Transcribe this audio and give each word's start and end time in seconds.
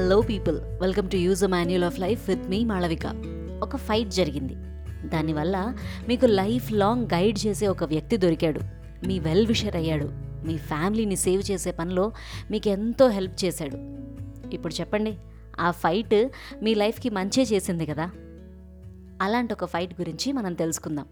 Hello 0.00 0.20
people 0.20 0.60
welcome 0.60 1.10
to 1.10 1.16
use 1.16 1.44
a 1.44 1.46
manual 1.46 1.84
of 1.84 2.00
life 2.00 2.28
with 2.28 2.48
me 2.48 2.64
Malavika 2.64 3.06
ఒక 3.62 3.76
fight 3.76 4.10
జరిగింది. 4.10 4.54
దానివల్ల 5.08 5.74
మీకు 6.08 6.26
life 6.26 6.72
long 6.72 7.04
guide 7.04 7.38
చేసే 7.46 7.66
ఒక 7.66 7.84
వ్యక్తి 7.84 8.16
దొరికాడు. 8.16 8.60
మీ 9.06 9.18
వెల్ 9.18 9.46
విషర్ 9.46 9.76
అయ్యాడు. 9.76 10.10
మీ 10.46 10.56
ఫ్యామిలీని 10.56 11.16
సేవ్ 11.16 11.50
చేసే 11.50 11.70
పనిలో 11.70 12.12
మీకు 12.50 12.68
ఎంతో 12.68 13.08
హెల్ప్ 13.08 13.44
చేశాడు. 13.44 13.76
ఇప్పుడు 14.54 14.74
చెప్పండి 14.74 15.16
ఆ 15.60 15.70
ఫైట్ 15.70 16.28
మీ 16.62 16.74
లైఫ్కి 16.74 17.10
మంచే 17.10 17.42
చేసింది 17.42 17.86
కదా? 17.86 18.10
అలాంటి 19.22 19.52
ఒక 19.52 19.64
ఫైట్ 19.64 20.00
గురించి 20.00 20.32
మనం 20.32 20.54
తెలుసుకుందాం. 20.54 21.06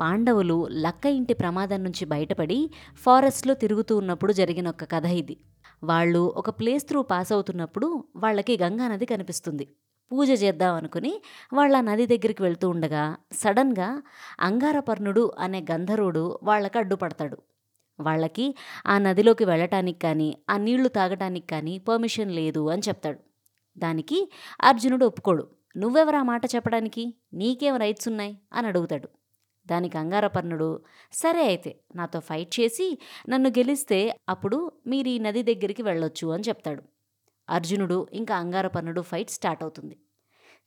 పాండవులు 0.00 0.68
లక్క 0.70 1.06
ఇంటి 1.06 1.34
ప్రమాదం 1.34 1.84
నుంచి 1.84 2.04
బయటపడి 2.04 2.70
ఫారెస్ట్లో 2.96 3.54
తిరుగుతూ 3.54 3.96
ఉన్నప్పుడు 3.96 4.32
జరిగిన 4.32 4.68
ఒక 4.68 4.84
కథ 4.92 5.04
ఇది. 5.04 5.36
వాళ్ళు 5.84 6.34
ఒక 6.36 6.50
ప్లేస్ 6.50 6.88
త్రూ 6.88 7.02
పాస్ 7.02 7.32
అవుతున్నప్పుడు 7.32 8.04
వాళ్ళకి 8.16 8.58
గంగా 8.62 8.88
నది 8.88 9.06
కనిపిస్తుంది. 9.06 9.68
పూజ 10.12 10.42
చేద్దాం 10.42 10.74
అనుకుని 10.74 11.22
వాళ్ళ 11.52 11.80
నది 11.80 12.06
దగ్గరికి 12.06 12.42
వెళ్తూ 12.42 12.68
ఉండగా 12.68 13.16
సడన్గా 13.32 14.02
అంగారపర్ణుడు 14.40 15.32
అనే 15.38 15.66
గంధర్వుడు 15.72 16.38
వాళ్ళకి 16.42 16.78
అడ్డుపడతాడు. 16.78 17.38
వాళ్ళకి 18.00 18.54
ఆ 18.86 18.98
నదిలోకి 18.98 19.44
వెళ్ళటానికి 19.44 19.98
కానీ 19.98 20.38
ఆ 20.50 20.56
నీళ్ళు 20.56 20.88
తాగటానికి 20.88 21.46
కానీ 21.46 21.78
పర్మిషన్ 21.78 22.32
లేదు 22.32 22.68
అని 22.68 22.82
చెప్తాడు. 22.88 23.18
దానికి 23.78 24.30
అర్జునుడు 24.62 25.06
ఒప్పుకోడు. 25.06 25.48
నువ్వెవరా 25.76 26.22
మాట 26.22 26.46
చెప్పడానికి? 26.46 27.14
నీకేం 27.34 27.76
రైట్స్ 27.76 28.08
ఉన్నాయి? 28.08 28.38
అని 28.52 28.66
అడుగుతాడు. 28.66 29.08
దానికి 29.66 29.96
అంగారపర్ణుడు 29.98 30.68
సరే 31.12 31.42
అయితే 31.42 31.72
నాతో 31.96 32.20
ఫైట్ 32.20 32.60
చేసి 32.60 32.86
నన్ను 33.28 33.50
గెలిస్తే 33.58 34.00
అప్పుడు 34.28 34.58
మీరు 34.86 35.08
ఈ 35.08 35.18
నది 35.18 35.42
దగ్గరికి 35.42 35.82
వెళ్ళొచ్చు 35.82 36.26
అని 36.34 36.44
చెప్తాడు. 36.48 36.82
అర్జునుడు 37.48 37.98
ఇంకా 38.12 38.34
అంగారపర్ణుడు 38.36 39.02
ఫైట్ 39.02 39.30
స్టార్ట్ 39.30 39.62
అవుతుంది. 39.62 39.96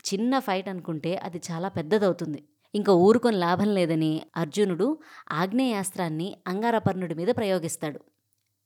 చిన్న 0.06 0.40
ఫైట్ 0.40 0.70
అనుకుంటే 0.70 1.16
అది 1.16 1.42
చాలా 1.52 1.70
పెద్దదవుతుంది. 1.70 2.40
ఇంకా 2.74 2.94
ఊరుకొని 2.94 3.38
లాభం 3.38 3.70
లేదని 3.76 4.12
అర్జునుడు 4.36 4.88
ఆగ్నేయాస్త్రాన్ని 5.32 6.28
అంగారపర్ణుడి 6.48 7.16
మీద 7.16 7.32
ప్రయోగిస్తాడు. 7.38 8.00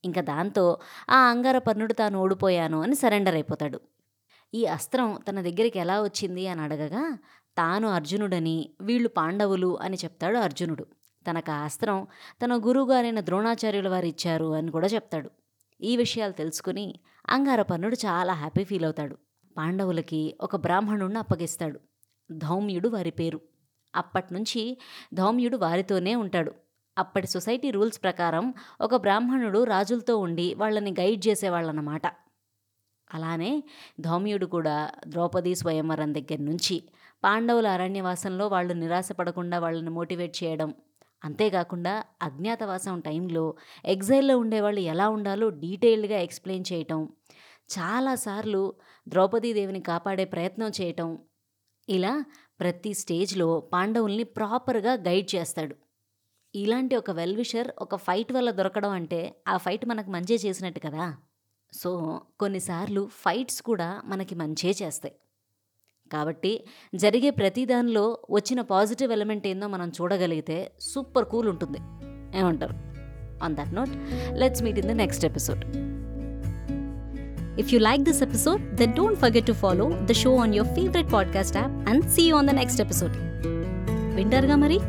ఇంకా 0.04 0.22
దాంతో 0.22 0.66
ఆ 1.10 1.20
అంగారపర్ణుడు 1.32 1.94
తాను 1.94 2.18
ఓడిపోయాను 2.24 2.78
అని 2.82 2.96
సరెండర్ 2.96 3.36
అయిపోతాడు. 3.36 3.80
ఈ 4.54 4.66
అస్త్రం 4.66 5.20
తన 5.28 5.42
దగ్గరికి 5.42 5.80
ఎలా 5.80 5.98
వచ్చింది 6.04 6.48
అని 6.48 6.62
అడగగా 6.62 7.04
తాను 7.60 7.88
అర్జునుడని 7.88 8.70
వీళ్ళు 8.82 9.10
పాండవులు 9.10 9.78
అని 9.82 9.98
చెప్తాడు 9.98 10.38
అర్జునుడు. 10.38 10.86
తనకు 11.30 11.52
అస్త్రం 11.52 12.08
తన 12.46 12.56
గురువుగారైన 12.56 13.20
ద్రోణాచార్యుల 13.20 13.90
వారు 13.90 14.06
ఇచ్చారు 14.06 14.54
అని 14.54 14.72
కూడా 14.72 14.88
చెప్తాడు. 14.88 15.30
ఈ 15.82 15.98
విషయాలు 15.98 16.32
తెలుసుకుని 16.32 17.00
అంగారపర్ణుడు 17.30 17.96
చాలా 17.96 18.34
హ్యాపీ 18.34 18.64
ఫీల్ 18.64 18.84
అవుతాడు. 18.84 19.18
పాండవులకి 19.58 20.38
ఒక 20.42 20.56
బ్రాహ్మణుడిని 20.56 21.20
అప్పగిస్తాడు. 21.20 21.80
ధౌమ్యుడు 22.32 22.90
వారి 22.90 23.12
పేరు. 23.12 23.42
అప్పట్నుంచి 23.96 24.78
ధౌమ్యుడు 25.14 25.58
వారితోనే 25.58 26.16
ఉంటాడు. 26.16 26.54
అప్పటి 26.98 27.28
సొసైటీ 27.28 27.72
రూల్స్ 27.72 28.04
ప్రకారం 28.04 28.54
ఒక 28.82 28.96
బ్రాహ్మణుడు 28.96 29.64
రాజులతో 29.64 30.18
ఉండి 30.18 30.54
వాళ్ళని 30.54 30.92
గైడ్ 30.92 31.28
చేసేవాళ్ళన్నమాట 31.28 32.02
అలానే 33.14 33.64
ధౌమ్యుడు 34.00 34.46
కూడా 34.46 34.92
ద్రౌపది 35.08 35.56
స్వయంవరం 35.56 36.14
దగ్గర 36.14 36.38
నుంచి 36.42 36.84
పాండవుల 37.24 37.68
అరణ్యవాసంలో 37.68 38.48
వాళ్ళు 38.48 38.74
నిరాశపడకుండా 38.74 39.60
వాళ్ళని 39.60 39.90
మోటివేట్ 39.90 40.44
చేయడం. 40.44 40.74
అంతేకాకుండా 41.24 42.04
అజ్ఞాతవాసం 42.22 43.00
టైంలో 43.00 43.56
ఎగ్జైల్లో 43.86 44.38
ఉండేవాళ్ళు 44.38 44.82
ఎలా 44.82 45.10
ఉండాలో 45.10 45.50
డీటెయిల్డ్గా 45.50 46.20
ఎక్స్ప్లెయిన్ 46.20 46.66
చేయటం. 46.74 47.10
చాలాసార్లు 47.80 48.74
ద్రౌపదీదేవిని 49.08 49.80
కాపాడే 49.82 50.26
ప్రయత్నం 50.26 50.72
చేయటం. 50.82 51.18
ఇలా 51.90 52.24
ప్రతి 52.60 52.94
స్టేజ్లో 52.94 53.60
పాండవుల్ని 53.60 54.24
ప్రాపర్గా 54.24 54.94
గైడ్ 54.94 55.36
చేస్తాడు. 55.36 55.76
ఇలాంటి 56.56 56.96
ఒక 56.96 57.12
వెల్విషర్ 57.12 57.68
ఒక 57.80 57.96
ఫైట్ 57.96 58.34
వల్ల 58.34 58.52
దొరకడం 58.52 58.90
అంటే 58.90 59.42
ఆ 59.48 59.58
ఫైట్ 59.58 59.86
మనకు 59.86 60.10
మంచి 60.10 60.36
చేసినట్టు 60.36 60.80
కదా? 60.80 61.18
సో 61.74 62.22
కొన్నిసార్లు 62.40 63.10
ఫైట్స్ 63.14 63.62
కూడా 63.62 64.02
మనకి 64.06 64.36
మంచే 64.36 64.70
చేస్తాయి. 64.70 65.16
కాబట్టి 66.12 66.66
జరిగే 66.96 67.30
ప్రతి 67.30 67.66
దానిలో 67.66 68.18
వచ్చిన 68.32 68.62
పాజిటివ్ 68.62 69.12
ఎలిమెంట్ 69.12 69.48
ఏందో 69.48 69.68
మనం 69.68 69.90
చూడగలిగితే 69.90 70.72
సూపర్ 70.80 71.26
కూల్ 71.26 71.50
ఉంటుంది. 71.50 71.78
ఏమంటారు? 72.38 72.74
On 73.44 73.56
that 73.56 73.74
note 73.74 73.90
let's 74.40 74.64
meet 74.64 74.80
in 74.80 74.88
the 74.88 74.92
next 74.92 75.26
episode 75.26 75.60
if 77.60 77.74
you 77.74 77.80
like 77.80 78.02
this 78.02 78.24
episode 78.24 78.76
the 78.76 78.96
don't 78.96 79.20
forget 79.20 79.48
to 79.48 79.54
follow 79.54 79.90
the 79.90 80.12
show 80.12 80.36
on 80.36 80.56
your 80.56 80.76
favourite 80.76 81.14
podcast 81.14 81.58
app 81.58 81.90
and 81.90 82.10
see 82.10 82.32
on 82.32 82.48
the 82.48 82.50
next 82.50 82.82
episode 82.82 83.12
వింటారుగా 84.16 84.56
మరి 84.56 84.80